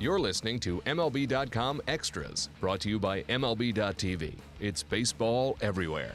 You're 0.00 0.20
listening 0.20 0.60
to 0.60 0.80
MLB.com 0.82 1.82
Extras, 1.88 2.50
brought 2.60 2.78
to 2.82 2.88
you 2.88 3.00
by 3.00 3.24
MLB.tv. 3.24 4.36
It's 4.60 4.84
baseball 4.84 5.58
everywhere. 5.60 6.14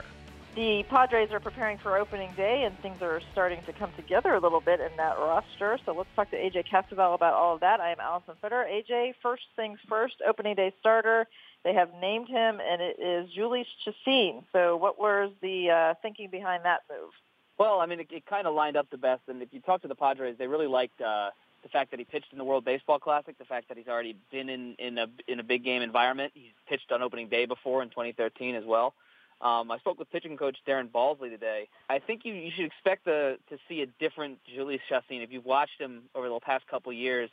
The 0.55 0.86
Padres 0.88 1.32
are 1.32 1.41
preparing 1.41 1.79
for 1.79 1.98
opening 1.98 2.32
day, 2.38 2.64
and 2.64 2.80
things 2.80 3.02
are 3.02 3.20
starting 3.34 3.59
to 3.66 3.73
come 3.73 3.91
together 3.98 4.36
a 4.36 4.39
little 4.39 4.61
bit 4.61 4.80
in 4.80 4.96
that 4.96 5.18
roster. 5.20 5.77
So 5.86 5.93
let's 5.93 6.07
talk 6.16 6.32
to 6.32 6.38
AJ 6.38 6.70
Cassavell 6.71 7.14
about 7.14 7.34
all 7.34 7.55
of 7.55 7.59
that. 7.59 7.82
I 7.82 7.91
am 7.91 7.98
Alyson 7.98 8.36
Footer. 8.41 8.66
AJ, 8.71 9.16
first 9.21 9.43
things 9.57 9.80
first, 9.89 10.15
opening 10.25 10.55
day 10.55 10.73
starter. 10.79 11.27
They 11.65 11.73
have 11.73 11.89
named 12.00 12.29
him, 12.29 12.61
and 12.61 12.81
it 12.81 12.97
is 13.02 13.29
Jhoulys 13.38 13.65
Chacin. 13.84 14.43
So 14.54 14.77
what 14.77 14.97
was 14.97 15.34
the 15.41 15.71
uh, 15.71 15.93
thinking 16.02 16.29
behind 16.29 16.63
that 16.63 16.84
move? 16.89 17.11
Well, 17.59 17.81
I 17.81 17.86
mean, 17.86 18.00
it, 18.00 18.07
it 18.11 18.25
kind 18.25 18.47
of 18.47 18.55
lined 18.55 18.77
up 18.77 18.89
the 18.91 18.97
best. 18.97 19.23
And 19.27 19.41
if 19.41 19.50
you 19.52 19.59
talk 19.59 19.81
to 19.81 19.89
the 19.89 19.95
Padres, 19.95 20.38
they 20.39 20.47
really 20.47 20.68
liked 20.68 21.02
uh, 21.02 21.31
the 21.63 21.70
fact 21.70 21.91
that 21.91 21.99
he 21.99 22.05
pitched 22.05 22.31
in 22.31 22.38
the 22.38 22.44
World 22.44 22.66
Baseball 22.66 22.99
Classic, 22.99 23.38
the 23.38 23.45
fact 23.45 23.70
that 23.70 23.77
he's 23.77 23.88
already 23.88 24.16
been 24.31 24.49
in 24.49 24.76
in 24.77 24.98
a 24.98 25.08
in 25.27 25.40
a 25.40 25.44
big 25.44 25.63
game 25.63 25.81
environment. 25.81 26.34
He's 26.36 26.52
pitched 26.67 26.91
on 26.91 27.02
opening 27.02 27.30
day 27.30 27.45
before 27.45 27.81
in 27.81 27.89
2013 27.89 28.55
as 28.55 28.66
well. 28.66 28.94
Um, 29.41 29.72
I 29.72 29.77
spoke 29.80 29.99
with 29.99 30.09
pitching 30.12 30.38
coach 30.38 30.58
Darren 30.67 30.89
Balsley 30.89 31.30
today. 31.30 31.67
I 31.89 31.99
think 31.99 32.22
you, 32.23 32.34
you 32.34 32.52
should 32.55 32.66
expect 32.66 33.03
the, 33.03 33.38
to 33.49 33.58
see 33.67 33.81
a 33.81 33.86
different 33.86 34.39
Jhoulys 34.48 34.80
Chacin. 34.89 35.22
If 35.22 35.34
you've 35.34 35.44
watched 35.44 35.81
him 35.81 36.03
over 36.16 36.30
the 36.30 36.39
past 36.39 36.66
couple 36.67 36.94
years, 36.94 37.30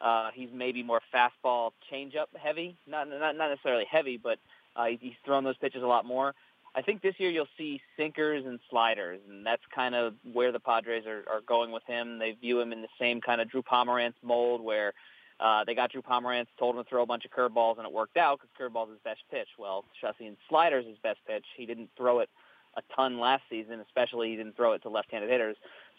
uh, 0.00 0.30
he's 0.34 0.50
maybe 0.52 0.82
more 0.82 1.00
fastball, 1.14 1.70
changeup 1.90 2.26
heavy. 2.38 2.76
Not 2.86 3.08
not 3.08 3.36
not 3.36 3.48
necessarily 3.48 3.86
heavy, 3.90 4.18
but 4.18 4.38
uh, 4.76 4.86
he's 5.00 5.14
thrown 5.24 5.44
those 5.44 5.56
pitches 5.56 5.82
a 5.82 5.86
lot 5.86 6.04
more. 6.04 6.34
I 6.76 6.82
think 6.82 7.02
this 7.02 7.14
year 7.18 7.30
you'll 7.30 7.46
see 7.56 7.80
sinkers 7.96 8.44
and 8.46 8.58
sliders, 8.68 9.20
and 9.28 9.46
that's 9.46 9.62
kind 9.74 9.94
of 9.94 10.14
where 10.32 10.50
the 10.50 10.58
Padres 10.58 11.04
are, 11.06 11.22
are 11.32 11.40
going 11.46 11.70
with 11.70 11.84
him. 11.86 12.18
They 12.18 12.32
view 12.32 12.60
him 12.60 12.72
in 12.72 12.82
the 12.82 12.88
same 12.98 13.20
kind 13.20 13.40
of 13.40 13.48
Drew 13.48 13.62
Pomeranz 13.62 14.14
mold, 14.22 14.60
where 14.60 14.92
uh, 15.38 15.64
they 15.64 15.74
got 15.74 15.92
Drew 15.92 16.02
Pomeranz, 16.02 16.46
told 16.58 16.76
him 16.76 16.82
to 16.82 16.88
throw 16.88 17.02
a 17.02 17.06
bunch 17.06 17.24
of 17.24 17.30
curveballs, 17.30 17.78
and 17.78 17.86
it 17.86 17.92
worked 17.92 18.16
out 18.16 18.40
because 18.40 18.50
curveball's 18.58 18.88
is 18.88 18.94
his 18.94 19.02
best 19.04 19.20
pitch. 19.30 19.48
Well, 19.58 19.84
Chacin's 20.00 20.36
slider's 20.48 20.86
his 20.86 20.98
best 21.02 21.20
pitch. 21.26 21.44
He 21.56 21.64
didn't 21.64 21.90
throw 21.96 22.20
it 22.20 22.28
a 22.76 22.82
ton 22.94 23.20
last 23.20 23.44
season, 23.48 23.80
especially 23.80 24.30
he 24.30 24.36
didn't 24.36 24.56
throw 24.56 24.72
it 24.72 24.82
to 24.82 24.88
left-handed 24.88 25.30
hitters. 25.30 25.56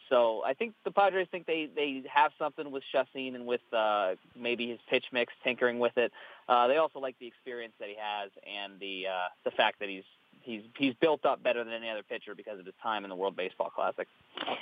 So 0.09 0.43
I 0.45 0.53
think 0.53 0.73
the 0.83 0.91
Padres 0.91 1.27
think 1.31 1.47
they 1.47 1.67
they 1.73 2.03
have 2.13 2.31
something 2.37 2.69
with 2.69 2.83
Chacin 2.91 3.33
and 3.33 3.47
with 3.47 3.61
uh, 3.73 4.15
maybe 4.39 4.69
his 4.69 4.79
pitch 4.89 5.05
mix, 5.11 5.33
tinkering 5.43 5.79
with 5.79 5.97
it. 5.97 6.11
Uh, 6.47 6.67
they 6.67 6.77
also 6.77 6.99
like 6.99 7.17
the 7.19 7.25
experience 7.27 7.73
that 7.79 7.89
he 7.89 7.95
has 7.99 8.29
and 8.45 8.79
the 8.79 9.07
uh, 9.07 9.27
the 9.45 9.51
fact 9.51 9.79
that 9.79 9.89
he's 9.89 10.03
he's 10.45 10.61
he's 10.77 10.93
built 11.01 11.25
up 11.25 11.43
better 11.43 11.63
than 11.63 11.73
any 11.73 11.89
other 11.89 12.03
pitcher 12.03 12.35
because 12.35 12.59
of 12.59 12.65
his 12.65 12.75
time 12.81 13.03
in 13.03 13.09
the 13.09 13.15
World 13.15 13.35
Baseball 13.35 13.69
Classic. 13.69 14.07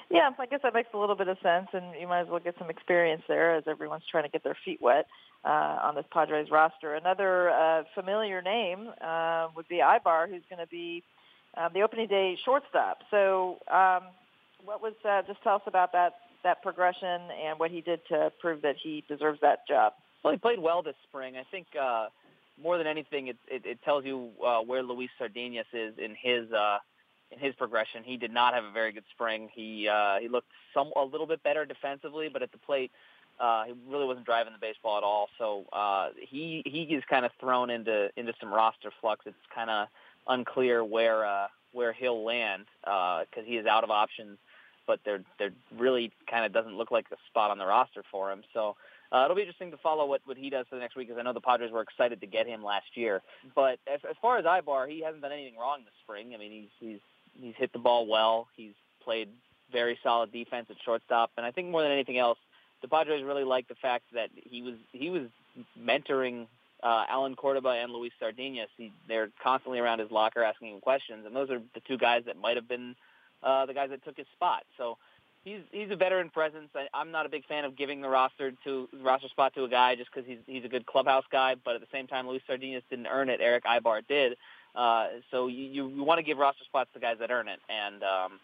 Yeah, 0.10 0.32
I 0.38 0.46
guess 0.46 0.62
that 0.64 0.74
makes 0.74 0.90
a 0.94 0.98
little 0.98 1.16
bit 1.16 1.28
of 1.28 1.38
sense, 1.44 1.68
and 1.74 1.86
you 2.00 2.08
might 2.08 2.22
as 2.22 2.28
well 2.28 2.40
get 2.40 2.56
some 2.58 2.70
experience 2.70 3.24
there 3.28 3.56
as 3.56 3.64
everyone's 3.68 4.04
trying 4.10 4.24
to 4.24 4.30
get 4.30 4.44
their 4.44 4.58
feet 4.66 4.82
wet 4.82 5.08
uh, 5.44 5.80
on 5.84 5.96
this 5.96 6.06
Padres 6.12 6.50
roster. 6.50 6.96
Another 6.96 7.50
uh, 7.50 7.84
familiar 7.94 8.42
name 8.42 8.90
uh, 9.02 9.48
would 9.56 9.68
be 9.68 9.78
Aybar, 9.78 10.30
who's 10.30 10.44
going 10.50 10.60
to 10.60 10.68
be 10.68 11.04
um, 11.58 11.70
the 11.74 11.82
opening 11.82 12.08
day 12.08 12.38
shortstop. 12.44 13.00
So, 13.12 13.60
um, 13.72 14.04
what 14.66 14.82
was 14.82 14.94
uh, 15.08 15.22
just 15.28 15.44
tell 15.44 15.56
us 15.56 15.62
about 15.68 15.92
that 15.92 16.14
that 16.44 16.62
progression 16.62 17.22
and 17.46 17.58
what 17.60 17.72
he 17.72 17.82
did 17.82 18.02
to 18.10 18.32
prove 18.40 18.62
that 18.62 18.76
he 18.82 19.04
deserves 19.08 19.40
that 19.42 19.68
job? 19.68 19.94
Well, 20.24 20.34
he 20.34 20.40
played 20.40 20.60
well 20.60 20.82
this 20.82 20.96
spring. 21.10 21.36
I 21.38 21.44
think. 21.52 21.68
Uh, 21.80 22.08
more 22.64 22.78
than 22.78 22.88
anything, 22.88 23.28
it, 23.28 23.38
it, 23.48 23.66
it 23.66 23.80
tells 23.84 24.06
you 24.06 24.32
uh, 24.46 24.60
where 24.62 24.82
Luis 24.82 25.10
Sardinas 25.20 25.66
is 25.74 25.94
in 25.98 26.16
his 26.20 26.52
uh, 26.52 26.78
in 27.32 27.40
his 27.40 27.54
progression. 27.56 28.04
He 28.04 28.18
did 28.18 28.32
not 28.32 28.54
have 28.54 28.64
a 28.64 28.72
very 28.72 28.92
good 28.92 29.04
spring. 29.12 29.50
He 29.54 29.88
uh, 29.88 30.20
he 30.20 30.30
looked 30.30 30.52
some 30.74 30.92
a 30.96 31.04
little 31.04 31.28
bit 31.28 31.44
better 31.44 31.66
defensively, 31.66 32.30
but 32.32 32.42
at 32.42 32.52
the 32.52 32.58
plate, 32.58 32.92
uh, 33.40 33.66
he 33.66 33.74
really 33.88 34.06
wasn't 34.06 34.26
driving 34.26 34.54
the 34.54 34.60
baseball 34.60 34.98
at 34.98 35.04
all. 35.04 35.30
So 35.38 35.66
uh, 35.74 36.10
he 36.18 36.64
he 36.66 36.84
is 36.84 37.04
kind 37.10 37.26
of 37.26 37.32
thrown 37.40 37.70
into 37.70 38.10
into 38.16 38.34
some 38.40 38.54
roster 38.54 38.92
flux. 39.02 39.26
It's 39.26 39.36
kind 39.54 39.70
of 39.70 39.88
unclear 40.28 40.84
where 40.84 41.26
uh, 41.26 41.48
where 41.74 41.92
he'll 41.94 42.24
land 42.24 42.66
because 42.82 43.28
uh, 43.38 43.46
he 43.46 43.58
is 43.58 43.66
out 43.66 43.84
of 43.84 43.92
options. 43.92 44.38
But 44.86 45.00
there 45.06 45.22
there 45.40 45.52
really 45.78 46.12
kind 46.30 46.46
of 46.46 46.54
doesn't 46.54 46.78
look 46.78 46.92
like 46.92 47.08
a 47.12 47.18
spot 47.28 47.52
on 47.52 47.58
the 47.58 47.66
roster 47.66 48.04
for 48.12 48.32
him. 48.32 48.44
So 48.54 48.76
uh, 49.14 49.26
it'll 49.26 49.36
be 49.36 49.44
interesting 49.44 49.70
to 49.72 49.78
follow 49.78 50.08
what, 50.08 50.22
what 50.26 50.38
he 50.38 50.50
does 50.50 50.66
for 50.70 50.76
the 50.76 50.82
next 50.82 50.96
week 50.96 51.08
because 51.08 51.20
I 51.20 51.24
know 51.24 51.34
the 51.34 51.42
Padres 51.42 51.72
were 51.72 51.82
excited 51.82 52.20
to 52.22 52.28
get 52.28 52.48
him 52.48 52.64
last 52.64 52.96
year. 52.96 53.22
But 53.56 53.78
as, 53.92 54.00
as 54.10 54.16
far 54.22 54.40
as 54.40 54.46
Aybar, 54.46 54.90
he 54.90 55.04
hasn't 55.04 55.22
done 55.22 55.32
anything 55.32 55.58
wrong 55.58 55.80
this 55.86 55.94
spring. 56.04 56.34
I 56.34 56.38
mean, 56.38 56.52
he's 56.52 56.70
he's 56.80 57.00
he's 57.40 57.56
hit 57.56 57.72
the 57.74 57.80
ball 57.80 58.08
well. 58.08 58.48
He's 58.56 58.74
played 59.04 59.30
very 59.72 60.00
solid 60.02 60.32
defense 60.32 60.68
at 60.70 60.78
shortstop, 60.84 61.32
and 61.38 61.46
I 61.46 61.52
think 61.52 61.70
more 61.70 61.84
than 61.84 61.92
anything 61.92 62.18
else, 62.18 62.40
the 62.82 62.88
Padres 62.88 63.24
really 63.24 63.44
like 63.44 63.68
the 63.68 63.76
fact 63.76 64.06
that 64.14 64.30
he 64.36 64.64
was 64.64 64.76
he 64.92 65.12
was 65.12 65.28
mentoring 65.80 66.48
uh, 66.82 67.06
Allen 67.08 67.36
Cordoba 67.36 67.70
and 67.70 67.92
Luis 67.94 68.12
Sardinas. 68.20 68.68
He, 68.78 68.92
they're 69.08 69.30
constantly 69.42 69.80
around 69.80 70.00
his 70.00 70.10
locker 70.10 70.44
asking 70.44 70.74
him 70.74 70.82
questions, 70.82 71.26
and 71.26 71.36
those 71.36 71.52
are 71.52 71.62
the 71.76 71.82
two 71.88 71.98
guys 71.98 72.24
that 72.26 72.38
might 72.38 72.56
have 72.56 72.68
been 72.68 72.96
uh, 73.44 73.66
the 73.66 73.74
guys 73.74 73.90
that 73.92 74.04
took 74.04 74.18
his 74.18 74.28
spot. 74.34 74.64
So 74.78 74.98
he's 75.44 75.62
he's 75.72 75.92
a 75.92 75.96
veteran 75.96 76.30
presence. 76.30 76.70
I, 76.76 76.88
I'm 76.94 77.12
not 77.12 77.26
a 77.26 77.30
big 77.30 77.46
fan 77.46 77.66
of 77.66 77.78
giving 77.78 78.02
the 78.02 78.10
roster 78.10 78.52
to 78.64 78.90
the 78.92 79.04
roster 79.04 79.28
spot 79.30 79.54
to 79.56 79.64
a 79.64 79.70
guy 79.70 79.96
just 79.96 80.10
because 80.14 80.28
he's 80.28 80.40
he's 80.46 80.66
a 80.66 80.68
good 80.68 80.86
clubhouse 80.86 81.26
guy. 81.32 81.56
But 81.64 81.76
at 81.76 81.82
the 81.82 81.88
same 81.92 82.08
time, 82.08 82.28
Luis 82.28 82.42
Sardinas 82.50 82.84
didn't 82.90 83.08
earn 83.08 83.30
it. 83.30 83.42
Erick 83.42 83.66
Aybar 83.66 84.02
did. 84.08 84.38
Uh, 84.76 85.08
so 85.30 85.48
you, 85.48 85.88
you, 85.88 86.04
want 86.04 86.18
to 86.18 86.24
give 86.24 86.40
roster 86.40 86.64
spots 86.64 86.90
to 86.96 87.00
guys 87.00 87.18
that 87.20 87.30
earn 87.30 87.48
it. 87.48 87.60
And 87.70 88.02
um, 88.02 88.40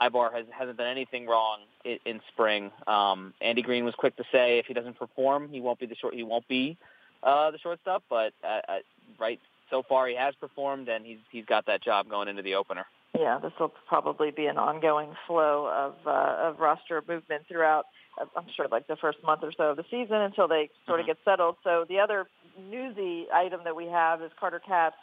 Aybar 0.00 0.32
has, 0.32 0.46
hasn't 0.50 0.78
done 0.78 0.86
anything 0.86 1.26
wrong 1.26 1.58
in, 1.84 1.98
in 2.06 2.20
spring. 2.32 2.70
Um, 2.86 3.34
Andy 3.42 3.60
Green 3.60 3.84
was 3.84 3.94
quick 3.94 4.16
to 4.16 4.24
say 4.32 4.58
if 4.58 4.64
he 4.64 4.72
doesn't 4.72 4.98
perform, 4.98 5.50
he 5.50 5.60
won't 5.60 5.78
be 5.78 5.84
the 5.84 5.94
short. 5.94 6.14
He 6.14 6.22
won't 6.22 6.48
be 6.48 6.78
uh, 7.22 7.50
the 7.50 7.58
shortstop. 7.58 8.02
But 8.08 8.32
uh, 8.42 8.60
uh, 8.66 8.78
right 9.20 9.40
so 9.68 9.82
far, 9.86 10.08
he 10.08 10.16
has 10.16 10.34
performed, 10.36 10.88
and 10.88 11.04
he's 11.04 11.18
he's 11.30 11.44
got 11.44 11.66
that 11.66 11.82
job 11.82 12.08
going 12.08 12.28
into 12.28 12.42
the 12.42 12.54
opener 12.54 12.86
yeah, 13.18 13.38
this 13.38 13.52
will 13.60 13.72
probably 13.86 14.30
be 14.30 14.46
an 14.46 14.58
ongoing 14.58 15.14
flow 15.26 15.70
of 15.72 15.94
uh, 16.06 16.48
of 16.48 16.58
roster 16.58 17.02
movement 17.06 17.44
throughout. 17.48 17.84
Uh, 18.20 18.26
I'm 18.36 18.46
sure 18.56 18.66
like 18.70 18.86
the 18.88 18.96
first 18.96 19.18
month 19.24 19.40
or 19.42 19.52
so 19.56 19.70
of 19.70 19.76
the 19.76 19.84
season 19.90 20.16
until 20.16 20.48
they 20.48 20.70
sort 20.86 21.00
of 21.00 21.06
mm-hmm. 21.06 21.12
get 21.12 21.18
settled. 21.24 21.56
So 21.62 21.84
the 21.88 22.00
other 22.00 22.26
newsy 22.70 23.26
item 23.32 23.60
that 23.64 23.76
we 23.76 23.86
have 23.86 24.20
is 24.22 24.30
Carter 24.38 24.60
Capps, 24.60 24.96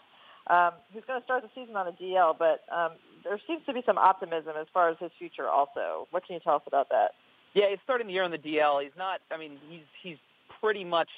um, 0.48 0.72
who's 0.94 1.04
going 1.08 1.20
to 1.20 1.24
start 1.24 1.44
the 1.44 1.50
season 1.56 1.76
on 1.76 1.88
a 1.88 1.92
DL, 1.92 2.38
but 2.38 2.64
um, 2.74 2.92
there 3.24 3.40
seems 3.48 3.66
to 3.66 3.74
be 3.74 3.82
some 3.86 3.98
optimism 3.98 4.54
as 4.60 4.68
far 4.74 4.90
as 4.90 4.98
his 5.00 5.12
future. 5.18 5.48
Also, 5.48 6.08
what 6.12 6.26
can 6.26 6.34
you 6.36 6.42
tell 6.42 6.56
us 6.56 6.64
about 6.68 6.90
that? 6.90 7.12
Yeah, 7.54 7.70
he's 7.70 7.80
starting 7.84 8.08
the 8.08 8.14
year 8.14 8.24
on 8.24 8.32
the 8.32 8.38
DL. 8.38 8.84
He's 8.84 8.96
not. 8.98 9.20
I 9.32 9.38
mean, 9.38 9.58
he's 9.70 9.88
he's 10.02 10.18
pretty 10.60 10.84
much 10.84 11.10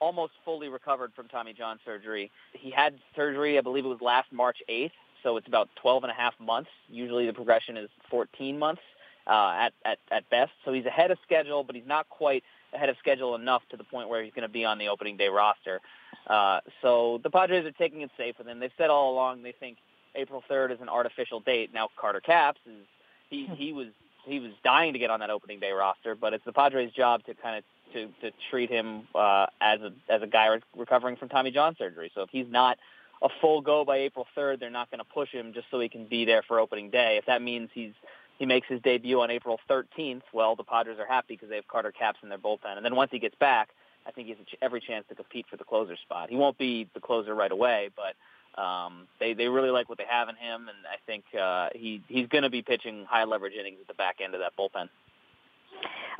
almost 0.00 0.32
fully 0.44 0.68
recovered 0.68 1.12
from 1.14 1.28
Tommy 1.28 1.52
John 1.52 1.78
surgery. 1.84 2.30
He 2.52 2.70
had 2.70 2.98
surgery, 3.14 3.58
I 3.58 3.60
believe 3.60 3.84
it 3.84 3.88
was 3.88 4.00
last 4.00 4.32
March 4.32 4.58
8th, 4.68 4.92
so 5.22 5.36
it's 5.36 5.46
about 5.46 5.68
12 5.76 6.04
and 6.04 6.10
a 6.10 6.14
half 6.14 6.34
months. 6.40 6.70
Usually 6.88 7.26
the 7.26 7.32
progression 7.32 7.76
is 7.76 7.88
14 8.10 8.58
months 8.58 8.82
uh, 9.26 9.52
at, 9.68 9.72
at, 9.84 9.98
at 10.10 10.28
best. 10.30 10.52
So 10.64 10.72
he's 10.72 10.86
ahead 10.86 11.10
of 11.10 11.18
schedule, 11.24 11.62
but 11.64 11.76
he's 11.76 11.86
not 11.86 12.08
quite 12.08 12.42
ahead 12.72 12.88
of 12.88 12.96
schedule 12.98 13.34
enough 13.34 13.62
to 13.70 13.76
the 13.76 13.84
point 13.84 14.08
where 14.08 14.22
he's 14.22 14.32
going 14.32 14.46
to 14.46 14.52
be 14.52 14.64
on 14.64 14.78
the 14.78 14.88
opening 14.88 15.16
day 15.16 15.28
roster. 15.28 15.80
Uh, 16.26 16.60
so 16.82 17.20
the 17.22 17.30
Padres 17.30 17.66
are 17.66 17.72
taking 17.72 18.02
it 18.02 18.10
safe 18.16 18.36
with 18.38 18.46
him. 18.46 18.60
They've 18.60 18.70
said 18.78 18.90
all 18.90 19.12
along 19.12 19.42
they 19.42 19.52
think 19.52 19.78
April 20.14 20.42
3rd 20.50 20.72
is 20.72 20.80
an 20.80 20.88
artificial 20.88 21.40
date. 21.40 21.72
Now 21.74 21.88
Carter 21.96 22.20
Capps 22.20 22.60
is 22.66 22.86
he 23.28 23.46
he 23.46 23.72
was 23.72 23.88
he 24.24 24.38
was 24.38 24.52
dying 24.62 24.92
to 24.92 24.98
get 24.98 25.10
on 25.10 25.20
that 25.20 25.30
opening 25.30 25.60
day 25.60 25.72
roster, 25.72 26.14
but 26.14 26.34
it's 26.34 26.44
the 26.44 26.52
Padres' 26.52 26.92
job 26.92 27.24
to 27.24 27.34
kind 27.34 27.56
of 27.56 27.64
to 27.92 28.06
to 28.22 28.32
treat 28.50 28.70
him 28.70 29.02
uh, 29.14 29.46
as 29.60 29.80
a 29.80 29.92
as 30.08 30.22
a 30.22 30.26
guy 30.26 30.58
recovering 30.76 31.16
from 31.16 31.28
Tommy 31.28 31.50
John 31.50 31.76
surgery. 31.76 32.10
So 32.14 32.22
if 32.22 32.30
he's 32.30 32.46
not 32.48 32.78
a 33.22 33.28
full 33.40 33.60
go 33.60 33.84
by 33.84 33.98
April 33.98 34.26
3rd. 34.36 34.60
They're 34.60 34.70
not 34.70 34.90
going 34.90 34.98
to 34.98 35.04
push 35.04 35.30
him 35.30 35.52
just 35.52 35.66
so 35.70 35.80
he 35.80 35.88
can 35.88 36.06
be 36.06 36.24
there 36.24 36.42
for 36.42 36.58
opening 36.58 36.90
day. 36.90 37.16
If 37.18 37.26
that 37.26 37.42
means 37.42 37.70
he's 37.72 37.92
he 38.38 38.46
makes 38.46 38.66
his 38.68 38.80
debut 38.80 39.20
on 39.20 39.30
April 39.30 39.60
13th, 39.68 40.22
well, 40.32 40.56
the 40.56 40.64
Padres 40.64 40.98
are 40.98 41.06
happy 41.06 41.34
because 41.34 41.50
they 41.50 41.56
have 41.56 41.68
Carter 41.68 41.92
Capps 41.92 42.20
in 42.22 42.30
their 42.30 42.38
bullpen. 42.38 42.74
And 42.74 42.82
then 42.82 42.96
once 42.96 43.10
he 43.12 43.18
gets 43.18 43.34
back, 43.34 43.68
I 44.06 44.12
think 44.12 44.28
he 44.28 44.34
has 44.34 44.46
every 44.62 44.80
chance 44.80 45.04
to 45.10 45.14
compete 45.14 45.44
for 45.50 45.58
the 45.58 45.64
closer 45.64 45.94
spot. 45.96 46.30
He 46.30 46.36
won't 46.36 46.56
be 46.56 46.88
the 46.94 47.00
closer 47.00 47.34
right 47.34 47.52
away, 47.52 47.90
but 47.94 48.60
um, 48.60 49.06
they 49.18 49.34
they 49.34 49.48
really 49.48 49.70
like 49.70 49.90
what 49.90 49.98
they 49.98 50.06
have 50.08 50.30
in 50.30 50.36
him, 50.36 50.68
and 50.68 50.78
I 50.90 50.96
think 51.06 51.24
uh, 51.38 51.68
he 51.74 52.02
he's 52.08 52.28
going 52.28 52.44
to 52.44 52.50
be 52.50 52.62
pitching 52.62 53.04
high 53.04 53.24
leverage 53.24 53.52
innings 53.54 53.76
at 53.80 53.88
the 53.88 53.94
back 53.94 54.16
end 54.24 54.34
of 54.34 54.40
that 54.40 54.56
bullpen. 54.58 54.88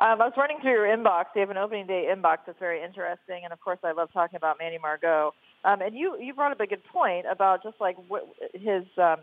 Um, 0.00 0.23
I 0.23 0.25
was 0.25 0.32
running 0.37 0.56
through 0.62 0.73
your 0.73 0.87
inbox. 0.87 1.26
You 1.35 1.43
have 1.43 1.50
an 1.50 1.58
opening 1.58 1.87
day 1.87 2.08
inbox 2.11 2.38
that's 2.47 2.58
very 2.58 2.82
interesting, 2.82 3.43
and 3.44 3.52
of 3.52 3.61
course, 3.61 3.79
I 3.85 3.93
love 3.93 4.08
talking 4.14 4.38
about 4.38 4.56
Manny 4.58 4.79
Margot. 4.81 5.35
Um, 5.62 5.82
and 5.82 5.94
you 5.94 6.17
you 6.19 6.32
brought 6.32 6.52
up 6.52 6.61
a 6.61 6.67
good 6.67 6.82
point 6.85 7.26
about 7.31 7.62
just 7.62 7.76
like 7.81 7.97
what 8.08 8.26
his 8.55 8.85
um, 8.97 9.19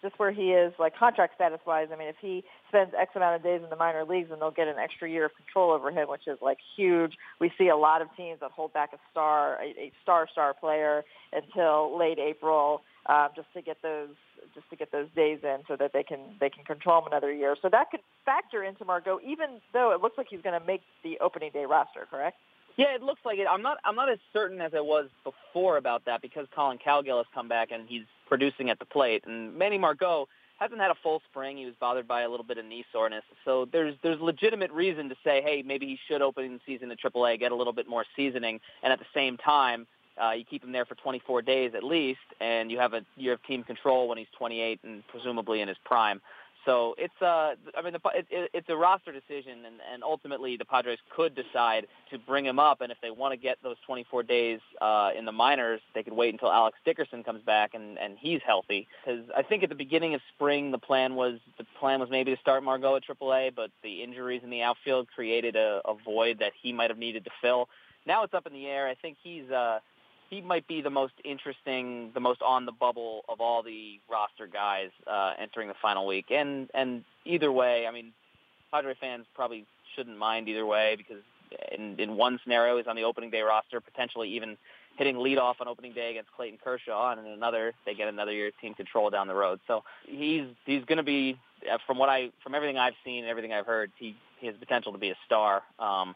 just 0.00 0.18
where 0.18 0.30
he 0.30 0.52
is 0.52 0.72
like 0.78 0.96
contract 0.96 1.34
status 1.34 1.60
wise. 1.66 1.88
I 1.92 1.96
mean, 1.96 2.08
if 2.08 2.16
he 2.18 2.44
spends 2.68 2.92
X 2.98 3.10
amount 3.14 3.36
of 3.36 3.42
days 3.42 3.60
in 3.62 3.68
the 3.68 3.76
minor 3.76 4.06
leagues, 4.06 4.30
and 4.32 4.40
they'll 4.40 4.50
get 4.50 4.68
an 4.68 4.76
extra 4.82 5.06
year 5.08 5.26
of 5.26 5.32
control 5.36 5.70
over 5.70 5.90
him, 5.90 6.08
which 6.08 6.26
is 6.26 6.38
like 6.40 6.58
huge. 6.76 7.12
We 7.38 7.52
see 7.58 7.68
a 7.68 7.76
lot 7.76 8.00
of 8.00 8.08
teams 8.16 8.40
that 8.40 8.52
hold 8.52 8.72
back 8.72 8.94
a 8.94 8.98
star, 9.10 9.60
a, 9.60 9.66
a 9.78 9.92
star 10.02 10.28
star 10.32 10.54
player 10.54 11.04
until 11.30 11.98
late 11.98 12.18
April, 12.18 12.80
um, 13.04 13.28
just 13.36 13.52
to 13.52 13.60
get 13.60 13.82
those 13.82 14.16
just 14.56 14.68
to 14.70 14.76
get 14.76 14.90
those 14.90 15.06
days 15.14 15.38
in, 15.44 15.58
so 15.68 15.76
that 15.76 15.92
they 15.92 16.02
can 16.02 16.18
they 16.40 16.50
can 16.50 16.64
control 16.64 17.02
him 17.02 17.06
another 17.06 17.32
year. 17.32 17.54
So 17.62 17.68
that 17.68 17.90
could 17.92 18.00
factor 18.24 18.64
into 18.64 18.84
Margot, 18.84 19.20
even 19.24 19.60
though 19.72 19.92
it 19.92 20.00
looks 20.00 20.18
like 20.18 20.26
he's 20.28 20.42
going 20.42 20.58
to 20.58 20.66
make 20.66 20.82
the 21.04 21.18
opening 21.20 21.52
day 21.52 21.66
roster. 21.66 22.06
Correct? 22.10 22.36
Yeah, 22.76 22.94
it 22.94 23.02
looks 23.02 23.20
like 23.24 23.38
it. 23.38 23.46
I'm 23.50 23.62
not. 23.62 23.78
I'm 23.84 23.94
not 23.94 24.10
as 24.10 24.18
certain 24.32 24.60
as 24.60 24.72
I 24.74 24.80
was 24.80 25.08
before 25.22 25.76
about 25.76 26.04
that 26.06 26.20
because 26.20 26.46
Collin 26.54 26.78
Cowgill 26.84 27.18
has 27.18 27.26
come 27.32 27.48
back 27.48 27.70
and 27.70 27.88
he's 27.88 28.04
producing 28.28 28.70
at 28.70 28.78
the 28.78 28.84
plate, 28.84 29.24
and 29.26 29.56
Manny 29.56 29.78
Margot 29.78 30.28
hasn't 30.58 30.80
had 30.80 30.90
a 30.90 30.94
full 31.02 31.22
spring. 31.28 31.56
He 31.56 31.66
was 31.66 31.74
bothered 31.78 32.08
by 32.08 32.22
a 32.22 32.28
little 32.28 32.44
bit 32.44 32.58
of 32.58 32.64
knee 32.64 32.84
soreness, 32.92 33.24
so 33.44 33.66
there's 33.72 33.94
there's 34.02 34.20
legitimate 34.20 34.70
reason 34.72 35.08
to 35.08 35.16
say, 35.24 35.42
hey, 35.42 35.62
maybe 35.64 35.86
he 35.86 35.98
should 36.08 36.22
open 36.22 36.54
the 36.54 36.60
season 36.66 36.90
in 36.90 36.96
AAA, 36.96 37.38
get 37.38 37.52
a 37.52 37.54
little 37.54 37.72
bit 37.72 37.88
more 37.88 38.04
seasoning, 38.14 38.60
and 38.82 38.92
at 38.92 38.98
the 38.98 39.06
same 39.14 39.36
time, 39.38 39.86
uh, 40.22 40.32
you 40.32 40.44
keep 40.44 40.64
him 40.64 40.72
there 40.72 40.84
for 40.84 40.94
24 40.94 41.42
days 41.42 41.72
at 41.74 41.82
least, 41.82 42.20
and 42.40 42.70
you 42.70 42.78
have 42.78 42.94
a 42.94 43.04
you 43.16 43.30
have 43.30 43.42
team 43.42 43.62
control 43.62 44.08
when 44.08 44.18
he's 44.18 44.28
28 44.38 44.80
and 44.84 45.06
presumably 45.08 45.60
in 45.60 45.68
his 45.68 45.78
prime. 45.84 46.20
So 46.66 46.96
it's 46.98 47.14
uh, 47.22 47.54
I 47.76 47.82
mean, 47.82 47.92
the, 47.92 48.00
it, 48.12 48.26
it, 48.28 48.50
it's 48.52 48.68
a 48.68 48.76
roster 48.76 49.12
decision, 49.12 49.64
and, 49.64 49.76
and 49.92 50.02
ultimately 50.02 50.56
the 50.56 50.64
Padres 50.64 50.98
could 51.14 51.36
decide 51.36 51.86
to 52.10 52.18
bring 52.18 52.44
him 52.44 52.58
up, 52.58 52.80
and 52.80 52.90
if 52.90 52.98
they 53.00 53.12
want 53.12 53.32
to 53.32 53.36
get 53.36 53.58
those 53.62 53.76
24 53.86 54.24
days 54.24 54.58
uh, 54.80 55.10
in 55.16 55.24
the 55.24 55.32
minors, 55.32 55.80
they 55.94 56.02
could 56.02 56.12
wait 56.12 56.34
until 56.34 56.50
Alex 56.50 56.76
Dickerson 56.84 57.22
comes 57.22 57.40
back 57.42 57.74
and, 57.74 57.96
and 57.98 58.18
he's 58.18 58.40
healthy. 58.44 58.88
Because 59.04 59.24
I 59.34 59.42
think 59.42 59.62
at 59.62 59.68
the 59.68 59.76
beginning 59.76 60.14
of 60.14 60.20
spring, 60.34 60.72
the 60.72 60.78
plan 60.78 61.14
was 61.14 61.38
the 61.56 61.64
plan 61.78 62.00
was 62.00 62.10
maybe 62.10 62.34
to 62.34 62.40
start 62.40 62.64
Margot 62.64 62.96
at 62.96 63.04
AAA, 63.06 63.54
but 63.54 63.70
the 63.84 64.02
injuries 64.02 64.40
in 64.42 64.50
the 64.50 64.62
outfield 64.62 65.06
created 65.14 65.54
a, 65.54 65.80
a 65.84 65.94
void 66.04 66.40
that 66.40 66.52
he 66.60 66.72
might 66.72 66.90
have 66.90 66.98
needed 66.98 67.24
to 67.26 67.30
fill. 67.40 67.68
Now 68.06 68.24
it's 68.24 68.34
up 68.34 68.46
in 68.46 68.52
the 68.52 68.66
air. 68.66 68.88
I 68.88 68.94
think 68.94 69.18
he's 69.22 69.48
uh, 69.50 69.78
he 70.30 70.40
might 70.40 70.66
be 70.66 70.80
the 70.80 70.90
most 70.90 71.14
interesting, 71.24 72.10
the 72.14 72.20
most 72.20 72.42
on 72.42 72.66
the 72.66 72.72
bubble 72.72 73.24
of 73.28 73.40
all 73.40 73.62
the 73.62 74.00
roster 74.10 74.46
guys 74.46 74.90
uh, 75.06 75.34
entering 75.38 75.68
the 75.68 75.74
final 75.80 76.06
week. 76.06 76.26
And 76.30 76.68
and 76.74 77.04
either 77.24 77.52
way, 77.52 77.86
I 77.86 77.92
mean, 77.92 78.12
Padre 78.70 78.94
fans 79.00 79.26
probably 79.34 79.66
shouldn't 79.94 80.18
mind 80.18 80.48
either 80.48 80.66
way 80.66 80.96
because 80.96 81.22
in 81.72 81.98
in 81.98 82.16
one 82.16 82.40
scenario 82.42 82.76
he's 82.76 82.86
on 82.86 82.96
the 82.96 83.04
opening 83.04 83.30
day 83.30 83.42
roster, 83.42 83.80
potentially 83.80 84.30
even 84.30 84.56
hitting 84.96 85.16
leadoff 85.16 85.60
on 85.60 85.68
opening 85.68 85.92
day 85.92 86.10
against 86.10 86.32
Clayton 86.32 86.58
Kershaw, 86.62 87.12
and 87.12 87.24
in 87.24 87.32
another 87.32 87.72
they 87.84 87.94
get 87.94 88.08
another 88.08 88.32
year 88.32 88.50
team 88.60 88.74
control 88.74 89.10
down 89.10 89.28
the 89.28 89.34
road. 89.34 89.60
So 89.66 89.84
he's 90.06 90.46
he's 90.64 90.84
going 90.84 90.98
to 90.98 91.04
be 91.04 91.38
uh, 91.70 91.78
from 91.86 91.98
what 91.98 92.08
I 92.08 92.30
from 92.42 92.54
everything 92.54 92.78
I've 92.78 92.94
seen 93.04 93.20
and 93.20 93.30
everything 93.30 93.52
I've 93.52 93.66
heard, 93.66 93.92
he, 93.98 94.16
he 94.40 94.46
has 94.48 94.56
potential 94.56 94.92
to 94.92 94.98
be 94.98 95.10
a 95.10 95.16
star. 95.24 95.62
Um, 95.78 96.14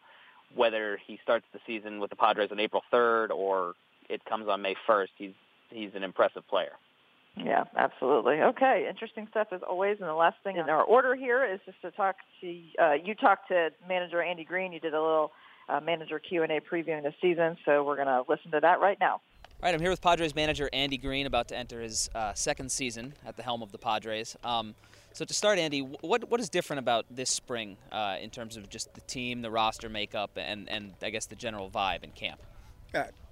whether 0.54 0.98
he 1.06 1.16
starts 1.22 1.46
the 1.52 1.60
season 1.64 2.00
with 2.00 2.10
the 2.10 2.16
Padres 2.16 2.50
on 2.50 2.58
April 2.58 2.82
3rd 2.92 3.30
or 3.30 3.74
it 4.10 4.24
comes 4.24 4.48
on 4.48 4.62
May 4.62 4.74
1st, 4.88 5.08
he's 5.16 5.34
he's 5.70 5.90
an 5.94 6.02
impressive 6.02 6.46
player. 6.48 6.72
Yeah, 7.36 7.64
absolutely. 7.76 8.40
Okay, 8.40 8.86
interesting 8.88 9.28
stuff 9.30 9.48
as 9.52 9.60
always. 9.62 9.98
And 10.00 10.08
the 10.08 10.14
last 10.14 10.36
thing 10.42 10.56
in 10.56 10.68
our 10.68 10.82
order 10.82 11.14
here 11.14 11.44
is 11.44 11.60
just 11.64 11.80
to 11.82 11.90
talk 11.92 12.16
to 12.40 12.60
uh, 12.82 12.92
you. 12.92 13.14
Talked 13.14 13.48
to 13.48 13.70
manager 13.88 14.20
Andy 14.20 14.44
Green. 14.44 14.72
You 14.72 14.80
did 14.80 14.94
a 14.94 15.00
little 15.00 15.32
uh, 15.68 15.80
manager 15.80 16.18
Q 16.18 16.42
and 16.42 16.52
A 16.52 16.60
previewing 16.60 17.02
the 17.02 17.14
season, 17.22 17.56
so 17.64 17.84
we're 17.84 17.96
going 17.96 18.08
to 18.08 18.24
listen 18.28 18.50
to 18.50 18.60
that 18.60 18.80
right 18.80 18.98
now. 19.00 19.20
All 19.62 19.66
right, 19.66 19.74
I'm 19.74 19.80
here 19.80 19.90
with 19.90 20.00
Padres 20.00 20.34
manager 20.34 20.70
Andy 20.72 20.96
Green, 20.96 21.26
about 21.26 21.48
to 21.48 21.56
enter 21.56 21.80
his 21.80 22.10
uh, 22.14 22.32
second 22.34 22.72
season 22.72 23.14
at 23.26 23.36
the 23.36 23.42
helm 23.42 23.62
of 23.62 23.72
the 23.72 23.78
Padres. 23.78 24.36
Um, 24.42 24.74
so 25.12 25.24
to 25.24 25.34
start, 25.34 25.58
Andy, 25.58 25.80
what 25.80 26.28
what 26.30 26.40
is 26.40 26.48
different 26.48 26.78
about 26.78 27.06
this 27.10 27.30
spring 27.30 27.76
uh, 27.92 28.16
in 28.20 28.30
terms 28.30 28.56
of 28.56 28.68
just 28.68 28.92
the 28.94 29.00
team, 29.02 29.42
the 29.42 29.50
roster 29.50 29.88
makeup, 29.88 30.30
and 30.36 30.68
and 30.68 30.94
I 31.02 31.10
guess 31.10 31.26
the 31.26 31.36
general 31.36 31.70
vibe 31.70 32.04
in 32.04 32.10
camp? 32.10 32.40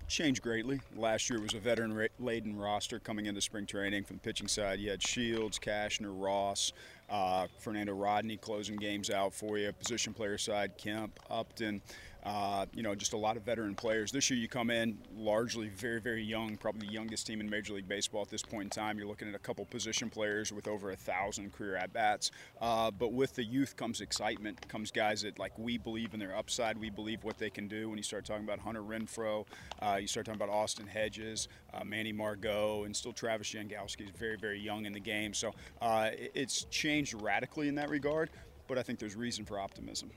Changed 0.08 0.40
greatly. 0.40 0.80
Last 0.96 1.28
year 1.28 1.38
was 1.38 1.52
a 1.52 1.58
veteran 1.58 2.08
laden 2.18 2.56
roster 2.56 2.98
coming 2.98 3.26
into 3.26 3.42
spring 3.42 3.66
training. 3.66 4.04
From 4.04 4.16
the 4.16 4.22
pitching 4.22 4.48
side, 4.48 4.80
you 4.80 4.90
had 4.90 5.02
Shields, 5.02 5.58
Cashner, 5.58 6.12
Ross, 6.12 6.72
uh, 7.10 7.46
Fernando 7.58 7.92
Rodney 7.92 8.36
closing 8.36 8.76
games 8.76 9.10
out 9.10 9.34
for 9.34 9.58
you. 9.58 9.72
Position 9.72 10.12
player 10.12 10.38
side, 10.38 10.76
Kemp, 10.76 11.18
Upton. 11.30 11.82
Uh, 12.24 12.66
you 12.74 12.82
know, 12.82 12.94
just 12.94 13.12
a 13.12 13.16
lot 13.16 13.36
of 13.36 13.42
veteran 13.44 13.74
players. 13.74 14.10
This 14.10 14.28
year, 14.28 14.38
you 14.38 14.48
come 14.48 14.70
in 14.70 14.98
largely 15.16 15.68
very, 15.68 16.00
very 16.00 16.22
young, 16.22 16.56
probably 16.56 16.86
the 16.86 16.92
youngest 16.92 17.26
team 17.26 17.40
in 17.40 17.48
Major 17.48 17.74
League 17.74 17.88
Baseball 17.88 18.22
at 18.22 18.28
this 18.28 18.42
point 18.42 18.64
in 18.64 18.70
time. 18.70 18.98
You're 18.98 19.06
looking 19.06 19.28
at 19.28 19.34
a 19.34 19.38
couple 19.38 19.64
position 19.64 20.10
players 20.10 20.52
with 20.52 20.66
over 20.66 20.90
a 20.90 20.96
thousand 20.96 21.52
career 21.52 21.76
at 21.76 21.92
bats. 21.92 22.32
Uh, 22.60 22.90
but 22.90 23.12
with 23.12 23.34
the 23.34 23.44
youth 23.44 23.76
comes 23.76 24.00
excitement, 24.00 24.68
comes 24.68 24.90
guys 24.90 25.22
that 25.22 25.38
like 25.38 25.56
we 25.58 25.78
believe 25.78 26.12
in 26.12 26.20
their 26.20 26.36
upside, 26.36 26.76
we 26.76 26.90
believe 26.90 27.22
what 27.22 27.38
they 27.38 27.50
can 27.50 27.68
do. 27.68 27.88
When 27.88 27.96
you 27.96 28.04
start 28.04 28.24
talking 28.24 28.44
about 28.44 28.58
Hunter 28.58 28.82
Renfroe, 28.82 29.46
uh, 29.80 29.98
you 30.00 30.08
start 30.08 30.26
talking 30.26 30.42
about 30.42 30.52
Austin 30.52 30.88
Hedges, 30.88 31.48
uh, 31.72 31.84
Manny 31.84 32.12
Margot, 32.12 32.82
and 32.84 32.94
still 32.94 33.12
Travis 33.12 33.48
Jankowski 33.48 34.02
is 34.02 34.10
very, 34.10 34.36
very 34.36 34.60
young 34.60 34.86
in 34.86 34.92
the 34.92 35.00
game. 35.00 35.32
So 35.32 35.54
uh, 35.80 36.10
it's 36.34 36.64
changed 36.64 36.97
radically 37.14 37.68
in 37.68 37.74
that 37.76 37.90
regard. 37.90 38.30
But 38.66 38.78
I 38.78 38.82
think 38.82 38.98
there's 38.98 39.16
reason 39.16 39.44
for 39.44 39.58
optimism. 39.58 40.10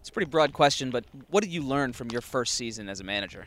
It's 0.00 0.10
a 0.10 0.12
pretty 0.12 0.30
broad 0.30 0.52
question, 0.52 0.90
but 0.90 1.06
what 1.30 1.42
did 1.42 1.50
you 1.50 1.62
learn 1.62 1.94
from 1.94 2.10
your 2.10 2.20
first 2.20 2.54
season 2.54 2.90
as 2.90 3.00
a 3.00 3.04
manager? 3.04 3.46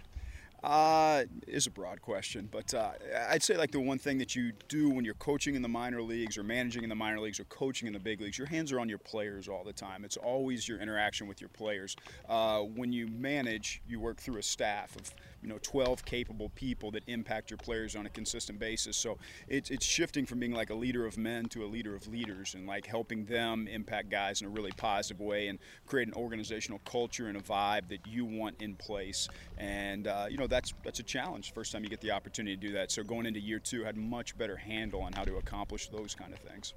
Uh, 0.64 1.24
is 1.46 1.68
a 1.68 1.70
broad 1.70 2.02
question, 2.02 2.50
but 2.52 2.74
uh, 2.74 2.90
I'd 3.30 3.44
say 3.44 3.56
like 3.56 3.70
the 3.70 3.80
one 3.80 4.00
thing 4.00 4.18
that 4.18 4.36
you 4.36 4.52
do 4.68 4.90
when 4.90 5.06
you're 5.06 5.14
coaching 5.14 5.54
in 5.54 5.62
the 5.62 5.70
minor 5.70 6.02
leagues 6.02 6.36
or 6.36 6.42
managing 6.42 6.82
in 6.82 6.90
the 6.90 6.96
minor 6.96 7.20
leagues 7.20 7.40
or 7.40 7.44
coaching 7.44 7.86
in 7.86 7.94
the 7.94 8.00
big 8.00 8.20
leagues, 8.20 8.40
your 8.40 8.48
hands 8.48 8.72
are 8.72 8.80
on 8.80 8.90
your 8.90 8.98
players 8.98 9.48
all 9.48 9.64
the 9.64 9.72
time. 9.72 10.04
It's 10.04 10.18
always 10.18 10.68
your 10.68 10.80
interaction 10.80 11.28
with 11.28 11.40
your 11.40 11.50
players. 11.50 11.96
Uh, 12.28 12.62
when 12.62 12.92
you 12.92 13.08
manage, 13.08 13.84
you 13.88 14.00
work 14.00 14.18
through 14.18 14.40
a 14.40 14.44
staff 14.44 14.96
of 14.96 15.14
you 15.42 15.50
know 15.50 15.60
12 15.62 16.06
capable 16.06 16.50
people 16.50 16.92
that 16.92 17.04
impact 17.08 17.50
your 17.52 17.58
players 17.58 17.96
on 17.96 18.06
a 18.06 18.10
consistent 18.10 18.60
basis. 18.60 18.98
So 18.98 19.18
it's 19.48 19.70
it's 19.70 19.86
shifting 19.86 20.26
from 20.26 20.40
being 20.40 20.54
like 20.54 20.70
a 20.70 20.76
leader 20.76 21.06
of 21.06 21.18
men 21.18 21.46
to 21.50 21.64
a 21.64 21.68
leader 21.68 21.96
of 21.96 22.08
leaders 22.08 22.56
and 22.56 22.68
like 22.68 22.86
helping 22.86 23.26
them 23.26 23.68
impact 23.68 24.10
guys 24.10 24.42
in 24.42 24.48
a 24.48 24.50
really 24.50 24.72
positive 24.78 25.22
way 25.22 25.48
and 25.48 25.60
create 25.86 26.08
an 26.08 26.14
organizational 26.14 26.80
culture 26.86 27.28
and 27.28 27.38
a 27.38 27.42
vibe 27.42 27.90
that 27.90 28.06
you 28.08 28.26
want 28.26 28.62
in 28.62 28.76
place. 28.76 29.28
And 29.58 30.08
uh, 30.08 30.28
you 30.30 30.38
know 30.38 30.48
that's 30.48 30.74
that's 30.84 31.00
a 31.00 31.04
challenge. 31.04 31.54
First 31.54 31.72
time 31.72 31.84
you 31.84 31.90
get 31.90 32.02
the 32.02 32.12
opportunity 32.12 32.56
to 32.56 32.68
do 32.68 32.74
that. 32.74 32.92
So 32.92 33.04
going 33.04 33.26
into 33.26 33.40
year 33.40 33.60
two, 33.60 33.84
had 33.84 33.98
much 33.98 34.38
better 34.38 34.58
handle 34.58 35.02
on 35.02 35.14
how 35.14 35.24
to 35.24 35.38
accomplish 35.38 35.88
those 35.90 36.16
kind 36.16 36.34
of 36.34 36.40
things. 36.40 36.74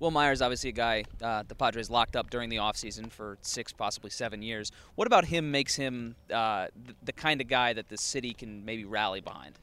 Wil 0.00 0.10
Myers, 0.10 0.40
obviously 0.40 0.70
a 0.70 0.72
guy 0.72 1.04
uh, 1.22 1.42
the 1.46 1.54
Padres 1.54 1.90
locked 1.90 2.16
up 2.16 2.30
during 2.30 2.48
the 2.48 2.56
offseason 2.56 3.12
for 3.12 3.36
six, 3.42 3.70
possibly 3.70 4.08
seven 4.08 4.40
years. 4.40 4.72
What 4.94 5.06
about 5.06 5.26
him 5.26 5.50
makes 5.50 5.76
him 5.76 6.16
uh, 6.32 6.68
the, 6.86 6.94
the 7.02 7.12
kind 7.12 7.42
of 7.42 7.48
guy 7.48 7.74
that 7.74 7.90
the 7.90 7.98
city 7.98 8.32
can 8.32 8.64
maybe 8.64 8.86
rally 8.86 9.20
behind? 9.20 9.56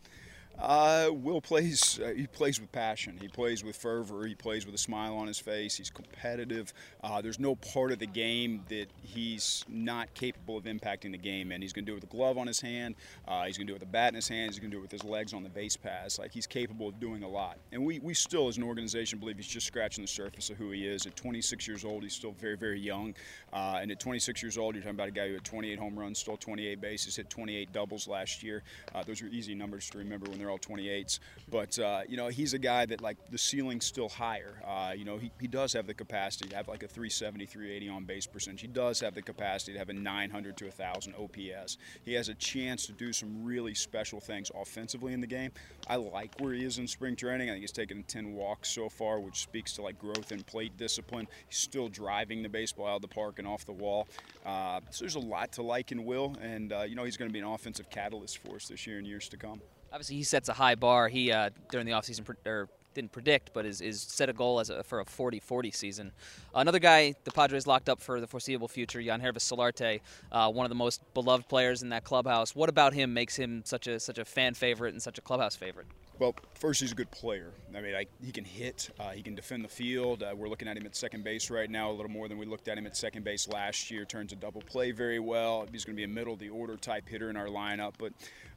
Uh, 0.59 1.09
Wil 1.13 1.39
plays. 1.39 1.99
Uh, 2.03 2.13
he 2.15 2.25
plays 2.25 2.59
with 2.59 2.71
passion. 2.71 3.17
He 3.21 3.27
plays 3.27 3.63
with 3.63 3.75
fervor. 3.75 4.25
He 4.25 4.33
plays 4.33 4.65
with 4.65 4.73
a 4.73 4.79
smile 4.79 5.15
on 5.15 5.27
his 5.27 5.37
face. 5.37 5.77
He's 5.77 5.91
competitive. 5.91 6.73
Uh, 7.03 7.21
there's 7.21 7.39
no 7.39 7.55
part 7.55 7.91
of 7.91 7.99
the 7.99 8.07
game 8.07 8.63
that 8.69 8.87
he's 9.03 9.63
not 9.69 10.11
capable 10.15 10.57
of 10.57 10.63
impacting 10.63 11.11
the 11.11 11.17
game. 11.17 11.51
And 11.51 11.61
he's 11.61 11.73
going 11.73 11.85
to 11.85 11.91
do 11.91 11.93
it 11.93 12.01
with 12.01 12.05
a 12.05 12.15
glove 12.15 12.39
on 12.39 12.47
his 12.47 12.59
hand. 12.59 12.95
Uh, 13.27 13.45
he's 13.45 13.57
going 13.57 13.67
to 13.67 13.71
do 13.71 13.75
it 13.75 13.79
with 13.81 13.89
a 13.89 13.91
bat 13.91 14.09
in 14.09 14.15
his 14.15 14.27
hand. 14.27 14.51
He's 14.51 14.59
going 14.59 14.71
to 14.71 14.75
do 14.75 14.79
it 14.79 14.81
with 14.81 14.91
his 14.91 15.03
legs 15.03 15.33
on 15.33 15.43
the 15.43 15.49
base 15.49 15.77
pass. 15.77 16.17
Like 16.17 16.31
he's 16.31 16.47
capable 16.47 16.87
of 16.87 16.99
doing 16.99 17.21
a 17.21 17.29
lot. 17.29 17.57
And 17.71 17.85
we, 17.85 17.99
we 17.99 18.15
still, 18.15 18.47
as 18.47 18.57
an 18.57 18.63
organization, 18.63 19.19
believe 19.19 19.37
he's 19.37 19.47
just 19.47 19.67
scratching 19.67 20.03
the 20.03 20.07
surface 20.07 20.49
of 20.49 20.57
who 20.57 20.71
he 20.71 20.87
is. 20.87 21.05
At 21.05 21.15
26 21.15 21.67
years 21.67 21.85
old, 21.85 22.01
he's 22.01 22.13
still 22.13 22.33
very, 22.39 22.57
very 22.57 22.79
young. 22.79 23.13
Uh, 23.53 23.77
and 23.79 23.91
at 23.91 23.99
26 23.99 24.41
years 24.41 24.57
old, 24.57 24.73
you're 24.73 24.81
talking 24.81 24.95
about 24.95 25.09
a 25.09 25.11
guy 25.11 25.27
who 25.27 25.33
had 25.35 25.43
28 25.43 25.77
home 25.77 25.99
runs, 25.99 26.17
stole 26.17 26.37
28 26.37 26.81
bases, 26.81 27.15
hit 27.15 27.29
28 27.29 27.71
doubles 27.71 28.07
last 28.07 28.41
year. 28.41 28.63
Uh, 28.95 29.03
those 29.03 29.21
are 29.21 29.27
easy 29.27 29.53
numbers 29.53 29.87
to 29.91 29.99
remember 29.99 30.27
when 30.29 30.39
they're 30.39 30.46
they're 30.47 30.51
all 30.51 30.59
28s. 30.59 31.19
But, 31.49 31.77
uh, 31.79 32.01
you 32.07 32.17
know, 32.17 32.27
he's 32.27 32.53
a 32.53 32.59
guy 32.59 32.85
that, 32.85 33.01
like, 33.01 33.17
the 33.31 33.37
ceiling's 33.37 33.85
still 33.85 34.09
higher. 34.09 34.61
Uh, 34.65 34.93
you 34.95 35.05
know, 35.05 35.17
he, 35.17 35.31
he 35.39 35.47
does 35.47 35.73
have 35.73 35.87
the 35.87 35.93
capacity 35.93 36.49
to 36.49 36.55
have, 36.55 36.67
like, 36.67 36.83
a 36.83 36.87
370, 36.87 37.45
380 37.45 37.89
on 37.89 38.03
base 38.05 38.25
percentage. 38.25 38.61
He 38.61 38.67
does 38.67 38.99
have 38.99 39.13
the 39.13 39.21
capacity 39.21 39.73
to 39.73 39.79
have 39.79 39.89
a 39.89 39.93
900 39.93 40.57
to 40.57 40.65
1,000 40.65 41.13
OPS. 41.15 41.77
He 42.03 42.13
has 42.13 42.29
a 42.29 42.33
chance 42.33 42.85
to 42.87 42.91
do 42.93 43.13
some 43.13 43.45
really 43.45 43.73
special 43.73 44.19
things 44.19 44.51
offensively 44.55 45.13
in 45.13 45.21
the 45.21 45.27
game. 45.27 45.51
I 45.87 45.97
like 45.97 46.33
where 46.39 46.53
he 46.53 46.63
is 46.63 46.79
in 46.79 46.87
spring 46.87 47.15
training. 47.15 47.49
I 47.49 47.53
think 47.53 47.61
he's 47.61 47.71
taken 47.71 48.03
10 48.03 48.33
walks 48.33 48.69
so 48.69 48.89
far, 48.89 49.19
which 49.19 49.41
speaks 49.41 49.73
to, 49.73 49.81
like, 49.81 49.99
growth 49.99 50.31
in 50.31 50.43
plate 50.43 50.75
discipline. 50.77 51.27
He's 51.47 51.59
still 51.59 51.87
driving 51.87 52.43
the 52.43 52.49
baseball 52.49 52.87
out 52.87 52.95
of 52.97 53.01
the 53.01 53.07
park 53.07 53.39
and 53.39 53.47
off 53.47 53.65
the 53.65 53.71
wall. 53.71 54.07
Uh, 54.45 54.81
so 54.89 55.05
there's 55.05 55.15
a 55.15 55.19
lot 55.19 55.53
to 55.53 55.61
like 55.61 55.91
in 55.91 56.05
Wil, 56.05 56.35
and, 56.41 56.73
uh, 56.73 56.83
you 56.83 56.95
know, 56.95 57.03
he's 57.03 57.17
going 57.17 57.29
to 57.29 57.33
be 57.33 57.39
an 57.39 57.45
offensive 57.45 57.89
catalyst 57.89 58.39
for 58.39 58.55
us 58.55 58.67
this 58.67 58.85
year 58.85 58.97
and 58.97 59.07
years 59.07 59.29
to 59.29 59.37
come 59.37 59.61
obviously 59.91 60.15
he 60.17 60.23
sets 60.23 60.49
a 60.49 60.53
high 60.53 60.75
bar. 60.75 61.07
He 61.07 61.31
uh, 61.31 61.49
during 61.71 61.85
the 61.85 61.93
offseason 61.93 62.25
pre- 62.25 62.35
or 62.45 62.69
didn't 62.97 63.11
predict, 63.11 63.51
but 63.53 63.63
is, 63.63 63.79
is 63.79 64.01
set 64.01 64.27
a 64.27 64.33
goal 64.33 64.59
as 64.59 64.71
a, 64.71 64.83
for 64.83 64.99
a 64.99 65.05
40-40 65.05 65.73
season. 65.75 66.11
Another 66.55 66.79
guy 66.79 67.13
the 67.25 67.31
Padres 67.31 67.67
locked 67.67 67.89
up 67.89 68.01
for 68.01 68.19
the 68.19 68.25
foreseeable 68.25 68.67
future, 68.67 68.99
Yangervis 68.99 69.45
Solarte, 69.45 70.01
uh, 70.31 70.51
one 70.51 70.65
of 70.65 70.69
the 70.69 70.75
most 70.75 71.01
beloved 71.13 71.47
players 71.47 71.83
in 71.83 71.89
that 71.89 72.03
clubhouse. 72.03 72.55
What 72.55 72.69
about 72.69 72.93
him 72.93 73.13
makes 73.13 73.35
him 73.35 73.61
such 73.65 73.85
a 73.85 73.99
such 73.99 74.17
a 74.17 74.25
fan 74.25 74.55
favorite 74.55 74.93
and 74.93 75.01
such 75.01 75.19
a 75.19 75.21
clubhouse 75.21 75.55
favorite? 75.55 75.85
Well, 76.19 76.33
first, 76.55 76.81
he's 76.81 76.93
a 76.93 76.95
good 76.95 77.11
player. 77.11 77.51
I 77.75 77.81
mean, 77.81 77.93
I, 77.93 78.07
he 78.23 78.31
can 78.31 78.43
hit, 78.43 78.89
uh, 78.99 79.11
he 79.11 79.21
can 79.21 79.35
defend 79.35 79.63
the 79.63 79.69
field. 79.69 80.23
Uh, 80.23 80.33
we're 80.35 80.47
looking 80.47 80.67
at 80.67 80.75
him 80.75 80.83
at 80.87 80.95
second 80.95 81.23
base 81.23 81.51
right 81.51 81.69
now, 81.69 81.91
a 81.91 81.93
little 81.93 82.09
more 82.09 82.27
than 82.27 82.39
we 82.39 82.47
looked 82.47 82.67
at 82.67 82.75
him 82.75 82.87
at 82.87 82.97
second 82.97 83.23
base 83.23 83.47
last 83.47 83.91
year. 83.91 84.03
Turns 84.03 84.33
a 84.33 84.35
double 84.35 84.61
play 84.61 84.89
very 84.89 85.19
well. 85.19 85.67
He's 85.71 85.85
going 85.85 85.95
to 85.95 85.97
be 85.97 86.05
a 86.05 86.07
middle 86.07 86.33
of 86.33 86.39
the 86.39 86.49
order 86.49 86.75
type 86.75 87.07
hitter 87.07 87.29
in 87.29 87.37
our 87.37 87.45
lineup. 87.45 87.93
But 87.99 88.13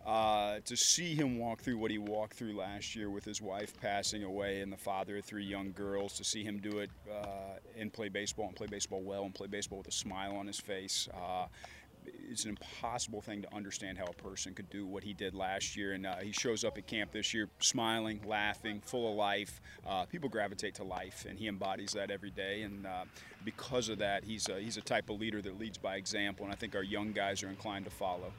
uh, 0.07 0.61
to 0.65 0.75
see 0.75 1.15
him 1.15 1.39
walk 1.39 1.61
through 1.61 1.77
what 1.77 1.91
he 1.91 1.99
walked 1.99 2.33
through 2.33 2.57
last 2.57 2.97
year 2.97 3.11
with 3.11 3.27
his 3.27 3.43
wife 3.43 3.79
passing 3.79 4.25
away 4.25 4.63
and 4.63 4.73
the 4.73 4.79
father 4.79 5.19
of 5.19 5.27
three 5.27 5.45
young 5.45 5.73
girls, 5.73 6.15
to 6.15 6.25
see 6.25 6.43
him 6.43 6.61
do 6.61 6.79
it 6.79 6.89
uh, 7.13 7.59
and 7.77 7.93
play 7.93 8.09
baseball 8.09 8.47
and 8.47 8.57
play 8.57 8.69
baseball 8.69 9.03
well 9.03 9.25
and 9.25 9.35
play 9.35 9.49
baseball 9.49 9.77
with 9.77 9.89
a 9.89 9.93
smile 9.93 10.35
on 10.35 10.47
his 10.47 10.59
face 10.59 11.11
uh, 11.15 11.45
it's 12.31 12.45
an 12.45 12.51
impossible 12.51 13.21
thing 13.21 13.43
to 13.43 13.55
understand 13.55 13.99
how 13.99 14.05
a 14.05 14.13
person 14.13 14.55
could 14.55 14.71
do 14.71 14.87
what 14.87 15.03
he 15.03 15.13
did 15.13 15.35
last 15.35 15.77
year. 15.77 15.93
And 15.93 16.07
uh, 16.07 16.17
he 16.17 16.33
shows 16.33 16.65
up 16.65 16.79
at 16.79 16.87
camp 16.87 17.13
this 17.13 17.35
year 17.35 17.49
smiling, 17.59 18.21
laughing, 18.25 18.81
full 18.85 19.11
of 19.11 19.17
life. 19.17 19.61
Uh, 19.87 20.05
people 20.07 20.29
gravitate 20.29 20.75
to 20.77 20.85
life, 20.85 21.27
and 21.29 21.39
he 21.39 21.49
embodies 21.49 21.93
that 21.93 22.11
every 22.11 22.31
day. 22.31 22.63
And 22.63 22.87
uh, 22.87 23.05
because 23.45 23.89
of 23.89 23.99
that, 23.99 24.23
he's 24.25 24.49
a, 24.49 24.61
he's 24.61 24.77
a 24.77 24.83
type 24.83 25.11
of 25.11 25.19
leader 25.19 25.43
that 25.43 25.59
leads 25.59 25.77
by 25.77 25.97
example. 25.97 26.45
And 26.45 26.53
I 26.55 26.57
think 26.57 26.77
our 26.77 26.85
young 26.85 27.13
guys 27.13 27.43
are 27.43 27.49
inclined 27.49 27.85
to 27.87 27.91
follow. 27.91 28.33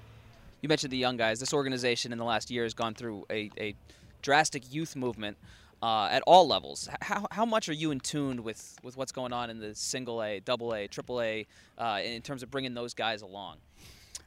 You 0.62 0.70
mentioned 0.70 0.94
the 0.94 0.98
young 0.98 1.18
guys. 1.18 1.40
This 1.40 1.54
organization 1.54 2.12
in 2.14 2.18
the 2.18 2.24
last 2.26 2.50
year 2.50 2.64
has 2.64 2.74
gone 2.74 2.94
through 2.94 3.26
a, 3.30 3.50
a 3.60 3.76
drastic 4.22 4.74
youth 4.74 4.96
movement 4.96 5.38
uh, 5.82 6.08
at 6.12 6.22
all 6.28 6.48
levels. 6.48 6.90
How, 7.02 7.28
how 7.32 7.46
much 7.46 7.70
are 7.70 7.74
you 7.74 7.92
in 7.92 8.00
tune 8.00 8.44
with, 8.44 8.78
with 8.84 8.98
what's 8.98 9.12
going 9.12 9.34
on 9.34 9.50
in 9.50 9.60
the 9.60 9.74
single 9.76 10.24
A, 10.24 10.40
double 10.40 10.74
A, 10.74 10.88
triple 10.88 11.22
A 11.22 11.48
uh, 11.78 12.00
in 12.04 12.22
terms 12.22 12.44
of 12.44 12.52
bringing 12.52 12.74
those 12.74 12.94
guys 12.94 13.22
along? 13.22 13.58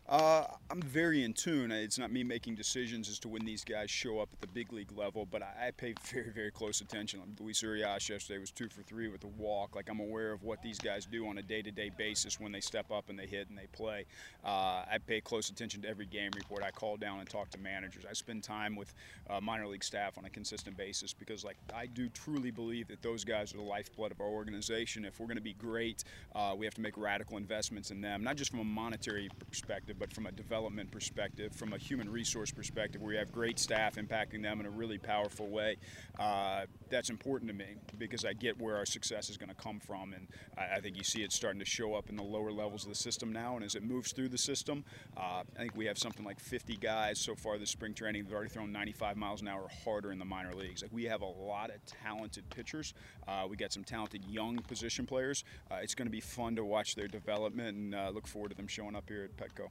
Uh, 0.06 0.44
I'm 0.70 0.82
very 0.82 1.25
in 1.25 1.32
tune. 1.32 1.73
It's 1.73 1.99
not 1.99 2.12
me 2.12 2.25
making 2.25 2.56
decisions 2.56 3.08
as 3.08 3.18
to 3.20 3.28
when 3.28 3.42
these 3.46 3.64
guys 3.64 3.90
show 3.90 4.18
up 4.18 4.28
at 4.34 4.40
the 4.42 4.46
big 4.46 4.70
league 4.70 4.92
level, 4.92 5.25
but 5.25 5.42
I, 5.42 5.68
I 5.68 5.70
pay 5.70 5.94
very, 6.12 6.30
very 6.30 6.50
close 6.50 6.82
attention. 6.82 7.23
Luis 7.40 7.62
Urias 7.62 8.06
yesterday 8.11 8.38
was 8.38 8.50
two 8.50 8.68
for 8.68 8.82
three 8.82 9.08
with 9.08 9.25
a 9.25 9.28
walk. 9.28 9.75
Like 9.75 9.88
I'm 9.88 10.00
aware 10.00 10.32
of 10.32 10.42
what 10.42 10.61
these 10.62 10.78
guys 10.78 11.06
do 11.06 11.26
on 11.26 11.38
a 11.38 11.42
day-to-day 11.42 11.90
basis 11.96 12.38
when 12.38 12.52
they 12.52 12.61
step 12.61 12.90
up 12.90 13.08
and 13.08 13.18
they 13.18 13.26
hit 13.26 13.49
and 13.49 13.56
they 13.56 13.66
play. 13.73 14.04
Uh, 14.44 14.84
I 14.90 14.99
pay 15.06 15.23
close 15.23 15.49
attention 15.49 15.80
to 15.82 15.88
every 15.88 16.06
game 16.06 16.32
report. 16.37 16.62
I 16.62 16.70
call 16.70 16.99
down 16.99 17.20
and 17.20 17.28
talk 17.28 17.49
to 17.50 17.58
managers. 17.58 18.04
I 18.08 18.12
spend 18.12 18.42
time 18.42 18.76
with 18.76 18.92
uh, 19.30 19.40
minor 19.40 19.66
league 19.66 19.84
staff 19.84 20.18
on 20.18 20.26
a 20.26 20.30
consistent 20.30 20.76
basis 20.76 21.14
because, 21.14 21.44
like, 21.44 21.56
I 21.75 21.87
do 21.87 22.11
truly 22.11 22.50
believe 22.50 22.88
that 22.88 23.00
those 23.00 23.25
guys 23.25 23.54
are 23.54 23.56
the 23.56 23.62
lifeblood 23.62 24.12
of 24.12 24.20
our 24.20 24.28
organization. 24.28 25.06
If 25.06 25.18
we're 25.18 25.26
going 25.26 25.37
to 25.37 25.42
be 25.42 25.54
great, 25.54 26.04
uh, 26.34 26.54
we 26.56 26.66
have 26.66 26.75
to 26.75 26.82
make 26.82 26.99
radical 26.99 27.38
investments 27.38 27.90
in 27.90 28.02
them, 28.02 28.23
not 28.23 28.37
just 28.37 28.50
from 28.50 28.61
a 28.61 28.64
monetary 28.64 29.30
perspective 29.49 29.93
perspective, 29.94 29.98
but 29.98 30.12
from 30.12 30.26
a 30.26 30.32
development 30.32 30.90
perspective, 30.90 31.54
from 31.54 31.72
a 31.72 31.78
human 31.78 32.10
resource 32.10 32.50
perspective, 32.50 33.00
where 33.00 33.10
we 33.10 33.16
have 33.16 33.32
great 33.32 33.58
staff 33.58 33.96
impacting 33.96 34.42
them 34.42 34.60
in 34.60 34.66
a 34.66 34.70
really 34.70 34.98
powerful 34.98 35.48
way. 35.48 35.76
Uh, 36.18 36.64
that's 36.90 37.10
important 37.10 37.50
to 37.50 37.56
me 37.56 37.76
because 37.98 38.24
I 38.24 38.32
get 38.32 38.60
where 38.60 38.76
our 38.76 38.86
success 38.86 39.30
is 39.30 39.36
going 39.36 39.48
to 39.48 39.54
come 39.54 39.80
from, 39.80 40.12
and 40.12 40.28
I, 40.56 40.76
I, 40.76 40.80
think 40.80 40.96
you 40.96 41.04
see 41.04 41.22
it 41.22 41.32
starting 41.32 41.58
to 41.58 41.64
show 41.64 41.94
up 41.94 42.08
in 42.08 42.16
the 42.16 42.22
lower 42.22 42.52
levels 42.52 42.84
of 42.84 42.90
the 42.90 42.94
system 42.94 43.32
now. 43.32 43.56
And 43.56 43.64
as 43.64 43.74
it 43.74 43.82
moves 43.82 44.12
through 44.12 44.28
the 44.28 44.38
system, 44.38 44.84
uh, 45.16 45.42
I 45.56 45.58
think 45.58 45.76
we 45.76 45.86
have 45.86 45.98
something 45.98 46.24
like 46.24 46.38
50 46.38 46.76
guys 46.76 47.18
so 47.18 47.34
far 47.34 47.58
this 47.58 47.70
spring 47.70 47.94
training. 47.94 48.24
They've 48.24 48.34
already 48.34 48.50
thrown 48.50 48.70
95 48.72 49.16
miles 49.16 49.40
an 49.40 49.48
hour 49.48 49.68
harder 49.84 50.12
in 50.12 50.18
the 50.18 50.24
minor 50.24 50.52
leagues. 50.52 50.82
Like 50.82 50.92
we 50.92 51.04
have 51.04 51.22
a 51.22 51.26
lot 51.26 51.70
of 51.70 51.84
talented 51.86 52.48
pitchers. 52.50 52.94
Uh, 53.26 53.46
we 53.48 53.56
got 53.56 53.72
some 53.72 53.84
talented 53.84 54.24
young 54.24 54.58
position 54.58 55.06
players. 55.06 55.44
Uh, 55.70 55.76
it's 55.82 55.94
going 55.94 56.06
to 56.06 56.12
be 56.12 56.20
fun 56.20 56.54
to 56.56 56.64
watch 56.64 56.94
their 56.94 57.08
development 57.08 57.76
and 57.76 57.94
uh, 57.94 58.10
look 58.12 58.26
forward 58.26 58.50
to 58.50 58.56
them 58.56 58.68
showing 58.68 58.94
up 58.94 59.08
here 59.08 59.24
at 59.24 59.36
Petco. 59.36 59.68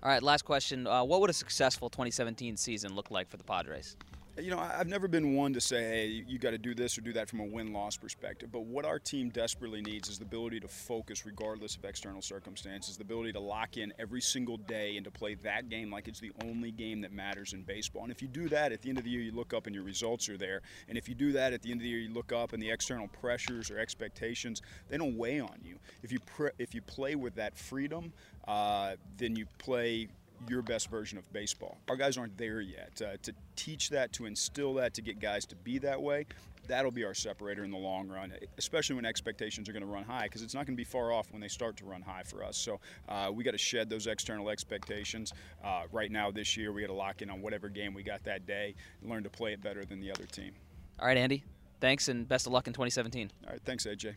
All 0.00 0.08
right, 0.08 0.22
last 0.22 0.44
question. 0.44 0.86
Uh, 0.86 1.02
what 1.02 1.20
would 1.20 1.30
a 1.30 1.32
successful 1.32 1.90
2017 1.90 2.56
season 2.56 2.94
look 2.94 3.10
like 3.10 3.28
for 3.28 3.36
the 3.36 3.42
Padres? 3.42 3.96
You 4.40 4.50
know, 4.52 4.58
I've 4.58 4.86
never 4.86 5.08
been 5.08 5.34
one 5.34 5.52
to 5.54 5.60
say, 5.60 5.82
hey, 5.82 6.24
you 6.26 6.38
got 6.38 6.50
to 6.50 6.58
do 6.58 6.72
this 6.72 6.96
or 6.96 7.00
do 7.00 7.12
that 7.14 7.28
from 7.28 7.40
a 7.40 7.44
win 7.44 7.72
loss 7.72 7.96
perspective. 7.96 8.52
But 8.52 8.66
what 8.66 8.84
our 8.84 9.00
team 9.00 9.30
desperately 9.30 9.80
needs 9.80 10.08
is 10.08 10.18
the 10.18 10.24
ability 10.24 10.60
to 10.60 10.68
focus 10.68 11.26
regardless 11.26 11.74
of 11.74 11.84
external 11.84 12.22
circumstances, 12.22 12.96
the 12.96 13.02
ability 13.02 13.32
to 13.32 13.40
lock 13.40 13.76
in 13.78 13.92
every 13.98 14.20
single 14.20 14.56
day 14.56 14.96
and 14.96 15.04
to 15.04 15.10
play 15.10 15.34
that 15.36 15.68
game 15.68 15.90
like 15.90 16.06
it's 16.06 16.20
the 16.20 16.30
only 16.44 16.70
game 16.70 17.00
that 17.00 17.12
matters 17.12 17.52
in 17.52 17.62
baseball. 17.62 18.04
And 18.04 18.12
if 18.12 18.22
you 18.22 18.28
do 18.28 18.48
that, 18.50 18.70
at 18.70 18.80
the 18.80 18.90
end 18.90 18.98
of 18.98 19.04
the 19.04 19.10
year, 19.10 19.22
you 19.22 19.32
look 19.32 19.52
up 19.52 19.66
and 19.66 19.74
your 19.74 19.84
results 19.84 20.28
are 20.28 20.36
there. 20.36 20.62
And 20.88 20.96
if 20.96 21.08
you 21.08 21.16
do 21.16 21.32
that, 21.32 21.52
at 21.52 21.62
the 21.62 21.72
end 21.72 21.80
of 21.80 21.82
the 21.82 21.90
year, 21.90 21.98
you 21.98 22.14
look 22.14 22.32
up 22.32 22.52
and 22.52 22.62
the 22.62 22.70
external 22.70 23.08
pressures 23.08 23.72
or 23.72 23.78
expectations, 23.78 24.62
they 24.88 24.98
don't 24.98 25.16
weigh 25.16 25.40
on 25.40 25.58
you. 25.64 25.78
If 26.04 26.12
you, 26.12 26.20
pre- 26.20 26.50
if 26.58 26.74
you 26.76 26.82
play 26.82 27.16
with 27.16 27.34
that 27.34 27.56
freedom, 27.56 28.12
uh, 28.46 28.94
then 29.16 29.34
you 29.34 29.46
play 29.58 30.08
your 30.48 30.62
best 30.62 30.90
version 30.90 31.18
of 31.18 31.30
baseball. 31.32 31.78
Our 31.88 31.96
guys 31.96 32.16
aren't 32.16 32.36
there 32.38 32.60
yet. 32.60 33.00
Uh, 33.02 33.16
to 33.22 33.32
teach 33.56 33.90
that, 33.90 34.12
to 34.14 34.26
instill 34.26 34.74
that, 34.74 34.94
to 34.94 35.02
get 35.02 35.20
guys 35.20 35.44
to 35.46 35.56
be 35.56 35.78
that 35.78 36.00
way, 36.00 36.26
that'll 36.68 36.90
be 36.90 37.04
our 37.04 37.14
separator 37.14 37.64
in 37.64 37.70
the 37.70 37.78
long 37.78 38.08
run, 38.08 38.32
especially 38.58 38.96
when 38.96 39.04
expectations 39.04 39.68
are 39.68 39.72
going 39.72 39.84
to 39.84 39.88
run 39.88 40.04
high, 40.04 40.24
because 40.24 40.42
it's 40.42 40.54
not 40.54 40.66
going 40.66 40.76
to 40.76 40.80
be 40.80 40.84
far 40.84 41.12
off 41.12 41.32
when 41.32 41.40
they 41.40 41.48
start 41.48 41.76
to 41.78 41.84
run 41.84 42.02
high 42.02 42.22
for 42.22 42.44
us. 42.44 42.56
So 42.56 42.78
uh, 43.08 43.30
we 43.32 43.42
got 43.42 43.52
to 43.52 43.58
shed 43.58 43.90
those 43.90 44.06
external 44.06 44.50
expectations. 44.50 45.32
Uh, 45.64 45.82
right 45.90 46.12
now, 46.12 46.30
this 46.30 46.56
year, 46.56 46.72
we 46.72 46.82
got 46.82 46.88
to 46.88 46.92
lock 46.92 47.22
in 47.22 47.30
on 47.30 47.42
whatever 47.42 47.68
game 47.68 47.94
we 47.94 48.02
got 48.02 48.22
that 48.24 48.46
day 48.46 48.74
and 49.00 49.10
learn 49.10 49.22
to 49.24 49.30
play 49.30 49.52
it 49.52 49.62
better 49.62 49.84
than 49.84 50.00
the 50.00 50.10
other 50.10 50.24
team. 50.24 50.52
All 51.00 51.06
right, 51.06 51.16
Andy. 51.16 51.44
Thanks 51.80 52.08
and 52.08 52.28
best 52.28 52.46
of 52.46 52.52
luck 52.52 52.66
in 52.66 52.72
2017. 52.72 53.30
All 53.44 53.52
right, 53.52 53.60
thanks, 53.64 53.86
AJ. 53.86 54.16